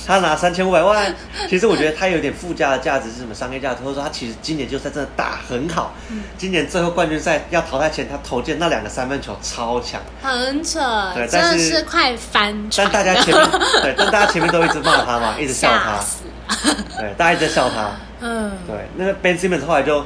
[0.06, 1.14] 他拿三千五百万，
[1.50, 5.94] 其实我觉得他有点附加的价值是什么商业价值，或者说他其实今年就赛真的打很好。
[6.38, 10.00] 今年最后冠军赛要淘汰前，他投进那两个三分球超强。
[10.22, 10.80] 很扯，
[11.16, 13.04] 对真的但是是快翻船但。
[13.06, 13.50] 大家前面
[13.82, 16.24] 对， 但大家前面都一直骂他嘛，一直笑他，死，
[17.00, 17.92] 对，大家一直在笑他。
[18.22, 20.06] 嗯，对，那个 Ben Simmons 后来就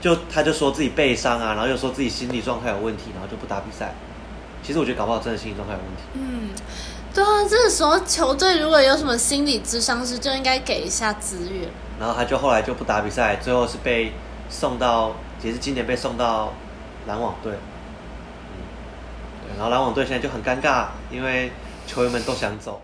[0.00, 3.92] 就他就说自己背伤啊，然后又说自己心理状态有问题，然后就不打比赛。
[4.62, 6.02] 其实我觉得搞不好真的心理状态有问题。
[6.14, 6.50] 嗯，
[7.12, 11.68] 对啊，这个时候球队如果有什么心理智商师，就应该给一下资源。
[11.98, 14.12] 然后他就后来就不打比赛，最后是被
[14.48, 16.52] 送到，也是今年被送到
[17.06, 17.52] 篮网队。
[17.52, 18.62] 嗯，
[19.44, 21.50] 对，然后篮网队现在就很尴尬，因为
[21.86, 22.80] 球员们都想走。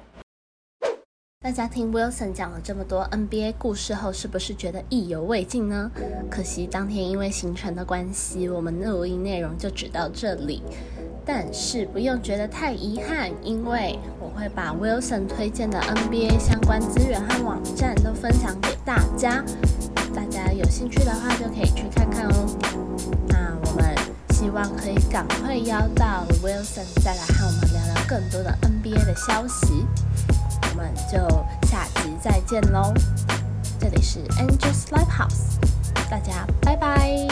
[1.42, 5.90] 大家听 Wilson 讲了这么多 NBA 故事后，是不是觉得意犹未尽呢？
[6.30, 10.62] 可惜当天因为行程的关系，我们录音内容就只到这里。
[11.24, 19.44] 但是不用觉得太遗憾，因为我会把 Wilson 推荐的 NBA 相关资源和网站都分享给大家，
[20.14, 22.58] 大家有兴趣的话就可以去看看哦。
[23.28, 23.94] 那我们
[24.30, 29.86] 希望可以赶快邀到 Wilson 再来和我们聊聊更多的 NBA 的消息。
[30.76, 31.16] 我们就
[31.66, 32.92] 下集再见喽。
[33.80, 35.56] 这里是 Angels Live House，
[36.10, 37.26] 大家拜拜。